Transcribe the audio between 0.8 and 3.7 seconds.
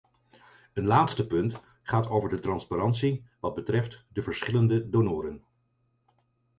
laatste punt gaat over de transparantie wat